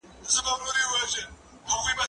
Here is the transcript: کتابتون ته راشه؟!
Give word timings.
کتابتون 0.23 0.71
ته 0.75 0.83
راشه؟! 1.01 1.21